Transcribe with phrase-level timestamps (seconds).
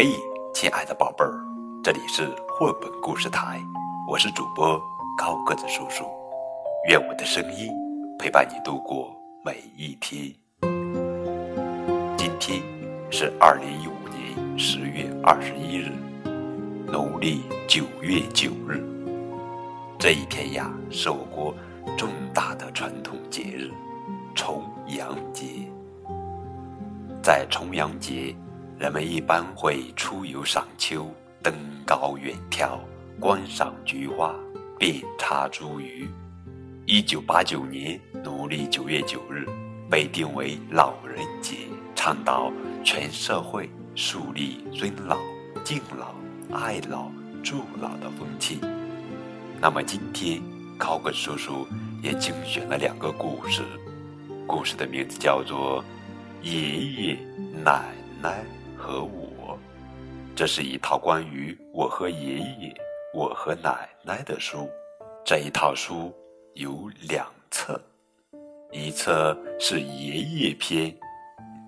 [0.00, 0.14] 嘿，
[0.54, 1.34] 亲爱的宝贝儿，
[1.82, 3.60] 这里是绘本故事台，
[4.08, 4.80] 我是主播
[5.16, 6.04] 高个子叔叔。
[6.88, 7.74] 愿我的声音
[8.16, 9.12] 陪伴你度过
[9.44, 10.32] 每一天。
[12.16, 12.62] 今天
[13.10, 15.90] 是二零一五年十月二十一日，
[16.86, 18.80] 农历九月九日。
[19.98, 21.52] 这一天呀，是我国
[21.96, 23.68] 重大的传统节日——
[24.32, 25.44] 重阳节。
[27.20, 28.32] 在重阳节。
[28.78, 31.52] 人们一般会出游赏秋、登
[31.84, 32.78] 高远眺、
[33.18, 34.32] 观赏菊花、
[34.78, 36.06] 遍插茱萸。
[36.86, 39.44] 一九八九年农历九月九日
[39.90, 41.56] 被定为老人节，
[41.96, 42.52] 倡导
[42.84, 45.18] 全社会树立尊老、
[45.64, 46.14] 敬老、
[46.56, 47.10] 爱老、
[47.42, 48.60] 助老的风气。
[49.60, 50.40] 那么今天，
[50.78, 51.66] 高个叔叔
[52.00, 53.60] 也精选了两个故事，
[54.46, 55.82] 故事的名字叫做
[56.48, 57.18] 《爷爷
[57.64, 58.40] 奶奶》。
[58.78, 59.58] 和我，
[60.36, 62.74] 这是一套关于我和爷爷、
[63.12, 64.70] 我和奶奶的书。
[65.24, 66.14] 这一套书
[66.54, 67.78] 有两册，
[68.70, 70.96] 一册是爷爷篇，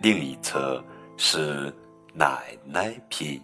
[0.00, 0.82] 另一册
[1.18, 1.70] 是
[2.14, 3.38] 奶奶篇。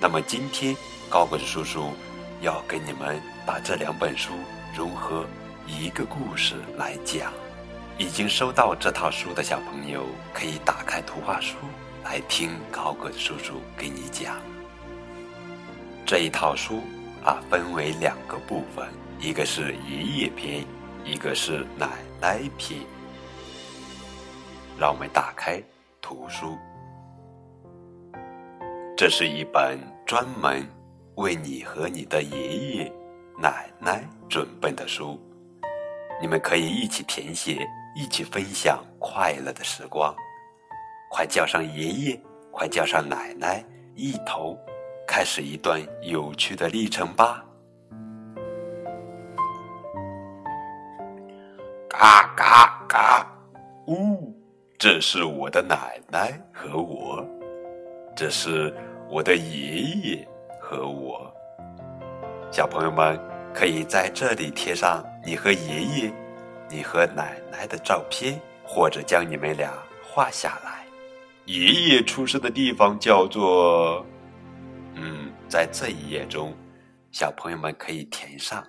[0.00, 0.74] 那么今天
[1.10, 1.90] 高个子叔叔
[2.40, 4.32] 要给你们把这两本书
[4.74, 5.26] 融合
[5.66, 7.32] 一个故事来讲。
[7.98, 11.56] 已经收到这套书的小朋友可以打开图画书。
[12.08, 14.40] 来听高个叔叔给你讲
[16.06, 16.80] 这一套书
[17.22, 18.88] 啊，分为两个部分，
[19.20, 20.64] 一个是爷爷篇，
[21.04, 21.86] 一个是奶
[22.18, 22.80] 奶篇。
[24.78, 25.62] 让我们打开
[26.00, 26.56] 图书，
[28.96, 30.66] 这是一本专门
[31.16, 32.92] 为你和你的爷爷
[33.38, 35.20] 奶奶准备的书，
[36.22, 40.16] 你们可以一起填写，一起分享快乐的时光。
[41.10, 42.20] 快叫上爷爷，
[42.50, 43.64] 快叫上奶奶，
[43.94, 44.58] 一同
[45.06, 47.44] 开始一段有趣的历程吧！
[51.88, 53.26] 嘎嘎嘎，
[53.86, 54.32] 呜，
[54.78, 57.26] 这是我的奶奶和我，
[58.14, 58.72] 这是
[59.08, 60.28] 我的爷爷
[60.60, 61.34] 和我。
[62.52, 63.18] 小朋友们
[63.52, 66.12] 可以在这里贴上你和爷爷、
[66.68, 69.72] 你和奶奶的照片，或者将你们俩
[70.04, 70.77] 画下来。
[71.48, 74.04] 爷爷出生的地方叫做……
[74.96, 76.52] 嗯，在这一页中，
[77.10, 78.62] 小朋友们可以填上。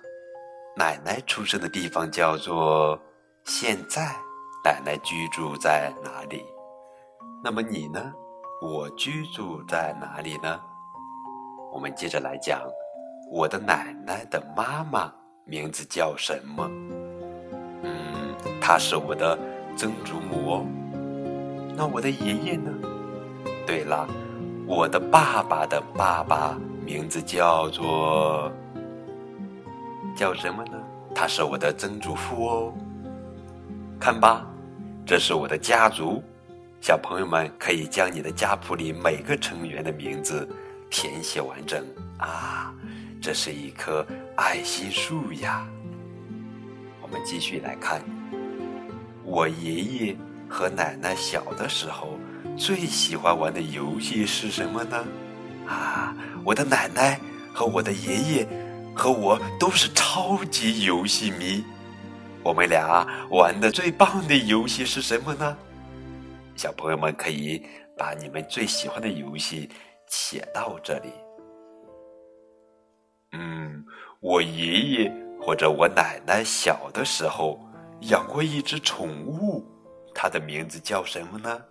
[0.74, 2.98] 奶奶出生的地方叫做……
[3.44, 4.16] 现在，
[4.64, 6.42] 奶奶居住在哪里？
[7.44, 8.00] 那么你呢？
[8.62, 10.58] 我居住在哪里呢？
[11.74, 12.62] 我们接着来讲，
[13.30, 15.12] 我的奶奶的妈妈
[15.44, 16.66] 名字叫什么？
[17.82, 19.38] 嗯，她是我的
[19.76, 20.66] 曾祖母哦。
[21.80, 22.70] 那我的爷爷呢？
[23.66, 24.06] 对了，
[24.66, 26.54] 我的爸爸的爸爸
[26.84, 28.52] 名字叫做
[30.14, 30.72] 叫什么呢？
[31.14, 32.74] 他是我的曾祖父哦。
[33.98, 34.46] 看吧，
[35.06, 36.22] 这是我的家族。
[36.82, 40.46] 小朋友们可以将你的家谱里每个成员的名字
[40.90, 41.82] 填写完整
[42.18, 42.74] 啊！
[43.22, 44.04] 这是一棵
[44.36, 45.66] 爱心树呀。
[47.00, 48.02] 我们继续来看，
[49.24, 50.16] 我爷爷。
[50.50, 52.18] 和奶奶小的时候
[52.58, 55.06] 最喜欢玩的游戏是什么呢？
[55.68, 57.20] 啊，我的奶奶
[57.54, 58.48] 和我的爷爷
[58.94, 61.64] 和我都是超级游戏迷。
[62.42, 65.56] 我们俩玩的最棒的游戏是什么呢？
[66.56, 67.64] 小朋友们可以
[67.96, 69.70] 把你们最喜欢的游戏
[70.08, 71.10] 写到这里。
[73.32, 73.84] 嗯，
[74.18, 77.60] 我爷爷或者我奶奶小的时候
[78.00, 79.64] 养过一只宠物。
[80.22, 81.62] 它的名字叫什么呢？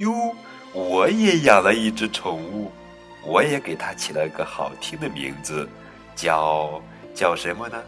[0.00, 0.34] 哟，
[0.74, 2.70] 我也养了一只宠物，
[3.24, 5.66] 我也给它起了个好听的名字，
[6.14, 6.82] 叫
[7.14, 7.82] 叫什么呢？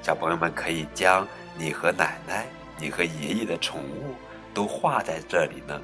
[0.00, 1.28] 小朋友们可以将
[1.58, 2.46] 你和奶奶、
[2.78, 4.14] 你和爷爷的宠物
[4.54, 5.78] 都画在这里呢。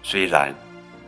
[0.00, 0.54] 虽然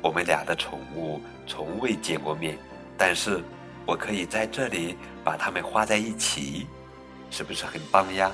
[0.03, 2.59] 我们俩的宠物从未见过面，
[2.99, 3.41] 但是
[3.87, 6.67] 我可以在这里把它们画在一起，
[7.31, 8.33] 是不是很棒呀？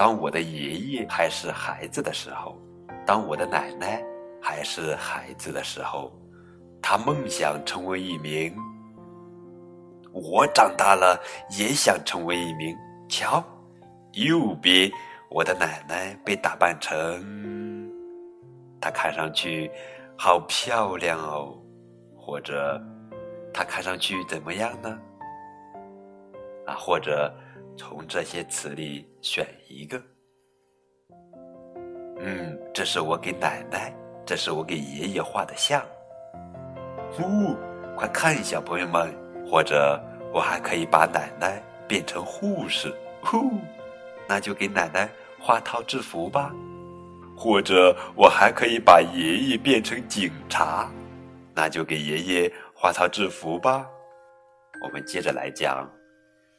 [0.00, 2.58] 当我的爷爷还是孩子的时候，
[3.04, 4.02] 当我的奶奶
[4.40, 6.10] 还是孩子的时候，
[6.80, 8.50] 他梦想成为一名。
[10.10, 11.20] 我长大了
[11.50, 12.74] 也想成为一名。
[13.10, 13.44] 瞧，
[14.14, 14.90] 右边
[15.28, 17.92] 我的奶奶被打扮成，
[18.80, 19.70] 她看上去
[20.16, 21.60] 好漂亮哦，
[22.16, 22.80] 或者
[23.52, 24.98] 她看上去怎么样呢？
[26.64, 27.30] 啊，或者。
[27.80, 29.98] 从这些词里选一个。
[32.18, 33.90] 嗯，这是我给奶奶，
[34.26, 35.82] 这是我给爷爷画的像。
[37.10, 37.56] 呼，
[37.96, 39.10] 快看，小朋友们！
[39.50, 39.98] 或者
[40.30, 43.50] 我还可以把奶奶变成护士，呼，
[44.28, 45.08] 那就给奶奶
[45.40, 46.52] 画套制服吧。
[47.34, 50.92] 或者我还可以把爷爷变成警察，
[51.54, 53.88] 那就给爷爷画套制服吧。
[54.84, 55.90] 我们接着来讲，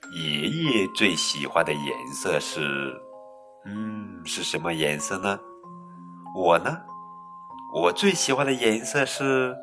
[0.10, 2.94] 爷爷最喜欢的颜色是，
[3.66, 5.40] 嗯，是什么颜色呢？
[6.36, 6.78] 我呢，
[7.74, 9.56] 我最喜欢的颜色是，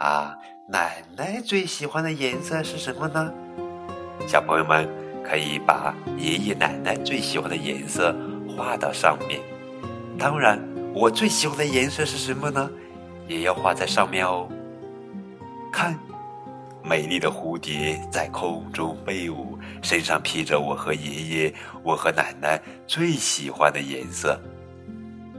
[0.00, 0.34] 啊，
[0.68, 3.32] 奶奶最喜欢的颜色是什么呢？
[4.26, 4.88] 小朋友们
[5.22, 8.14] 可以把爷爷奶奶最喜欢的颜色
[8.48, 9.40] 画到上面。
[10.18, 10.58] 当然，
[10.92, 12.68] 我最喜欢的颜色是什么呢？
[13.28, 14.48] 也要画在上面哦。
[15.70, 15.96] 看。
[16.90, 21.54] 美丽的蝴蝶在空中飞舞，身上披着我和爷爷、
[21.84, 24.36] 我和奶奶最喜欢的颜色。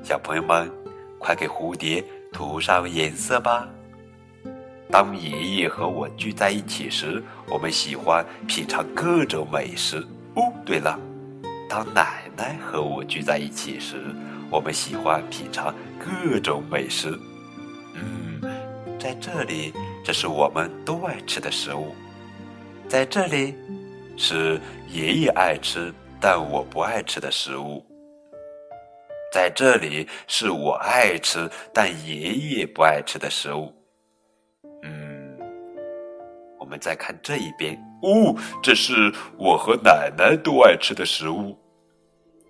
[0.01, 0.71] 小朋友们，
[1.19, 2.01] 快给蝴蝶
[2.31, 3.68] 涂上颜色吧！
[4.89, 9.98] 当爷爷和我聚在一起时，我们喜欢品尝各种美食。
[10.36, 10.98] 哦，对了，
[11.68, 14.15] 当奶奶和我聚在一起时，
[14.50, 17.19] 我们喜欢品尝各种美食。
[17.95, 18.42] 嗯，
[18.98, 19.74] 在这里。
[20.03, 21.94] 这是我们都爱吃的食物，
[22.88, 23.56] 在这里
[24.18, 24.59] 是
[24.89, 27.86] 爷爷爱吃但我不爱吃的食物，
[29.31, 33.71] 在这里是我爱吃但爷爷不爱吃的食物。
[34.83, 35.38] 嗯，
[36.59, 41.56] 我们再看这一边哦，这是我和奶奶都爱吃的食物，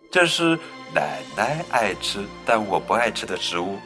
[0.09, 0.57] 这是
[0.95, 3.77] 奶奶爱吃但我不爱吃的食物，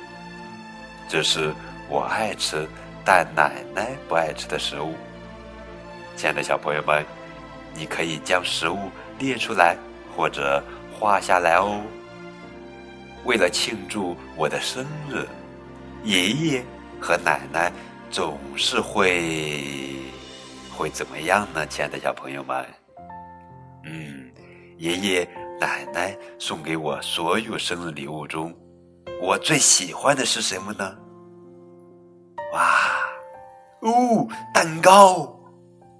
[1.09, 1.51] 这是
[1.89, 2.67] 我爱吃。
[3.05, 4.95] 但奶奶不爱吃的食物，
[6.15, 7.05] 亲爱的小朋友们，
[7.75, 9.77] 你可以将食物列出来
[10.17, 11.79] 或者画下来哦。
[13.23, 15.23] 为了庆祝我的生日，
[16.03, 16.65] 爷爷
[16.99, 17.71] 和奶奶
[18.09, 19.97] 总是会
[20.75, 21.63] 会怎么样呢？
[21.67, 22.65] 亲爱的小朋友们，
[23.83, 24.31] 嗯，
[24.77, 25.29] 爷爷
[25.59, 28.51] 奶奶送给我所有生日礼物中，
[29.21, 30.95] 我最喜欢的是什么呢？
[32.55, 32.61] 哇，
[33.81, 35.37] 哦，蛋糕！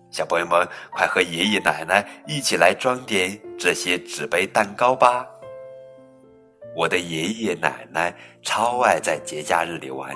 [0.10, 5.28] 小朋友们，快和爷爷奶奶一起来装点这些纸杯蛋糕吧！
[6.74, 10.10] 我的爷爷奶奶超爱在节假日里玩，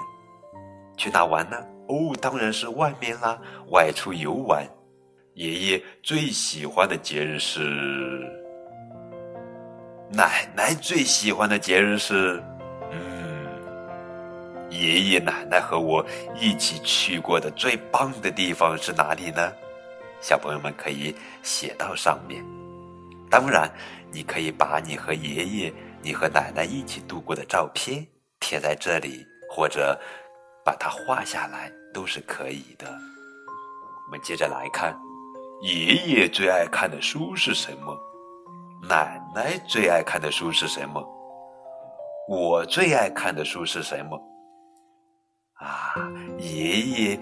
[0.95, 1.57] 去哪玩呢？
[1.89, 3.37] 哦，当然是外面啦，
[3.71, 4.65] 外出游玩。
[5.33, 7.59] 爷爷最喜欢的节日是，
[10.09, 12.41] 奶奶最喜欢的节日是。
[14.69, 16.05] 爷爷奶奶和我
[16.39, 19.51] 一起去过的最棒的地方是哪里呢？
[20.21, 22.43] 小朋友们可以写到上面。
[23.29, 23.71] 当然，
[24.11, 28.05] 你可以把你和爷爷、你和奶奶一起度过的照片
[28.39, 29.99] 贴在这里，或者
[30.63, 32.87] 把它画下来，都是可以的。
[32.87, 34.97] 我们接着来看，
[35.61, 37.97] 爷爷最爱看的书是什么？
[38.87, 41.01] 奶奶最爱看的书是什么？
[42.27, 44.19] 我最爱看的书是什么？
[45.59, 45.93] 啊，
[46.37, 47.19] 爷爷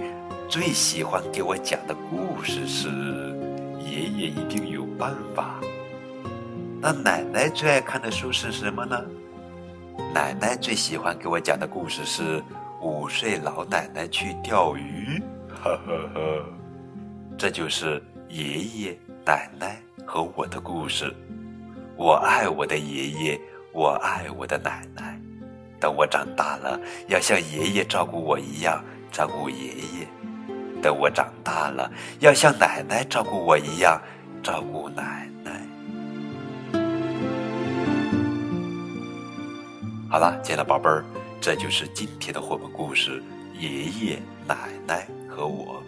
[0.48, 2.88] 最喜欢给我讲的故事是
[3.80, 5.60] 《爷爷一定有办法》。
[6.80, 9.04] 那奶奶最爱看的书是什么呢？
[10.14, 12.40] 奶奶最喜欢给我讲的故事是
[12.80, 15.20] 《五岁老奶奶去钓鱼》。
[15.64, 16.46] 呵呵呵，
[17.40, 21.12] 这就是爷爷奶奶和我的故事。
[21.96, 23.42] 我爱我的爷爷，
[23.74, 25.07] 我爱我的奶奶。
[25.80, 30.08] 等我长大了，要像爷爷照顾我一样照顾爷爷；
[30.82, 34.02] 等我长大了，要像奶奶照顾我一样
[34.42, 35.62] 照顾奶奶。
[40.10, 41.06] 好了，亲爱的宝贝儿，
[41.40, 43.22] 这就是今天的绘本故事
[43.60, 45.84] 《爷爷奶奶和我》。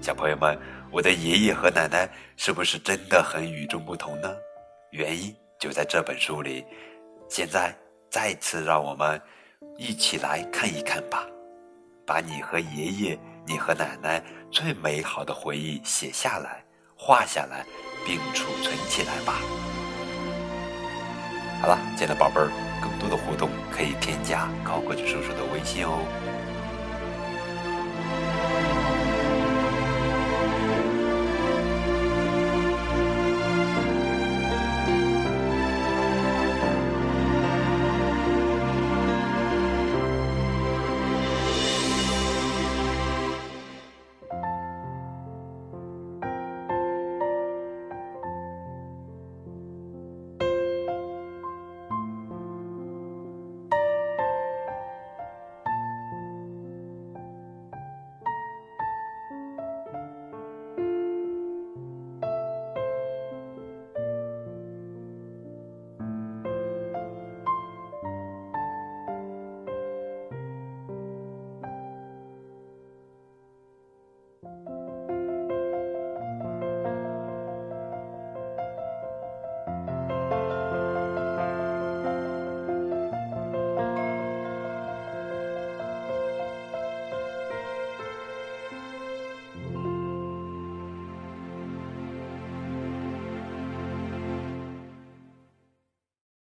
[0.00, 0.56] 小朋友们，
[0.92, 4.32] 我的爷爷和奶奶是不是真的很与众不同呢？
[4.90, 6.64] 原因就在这本书里。
[7.28, 7.74] 现在。
[8.14, 9.20] 再次让我们
[9.76, 11.26] 一起来看一看吧，
[12.06, 16.64] 把你和爷爷、你和奶奶最美好的回忆写下来、
[16.96, 17.66] 画下来，
[18.06, 19.40] 并储存起来吧。
[21.60, 25.98] 好了，亲爱的宝贝儿，更多的互动可以添加高个子叔叔的微信哦。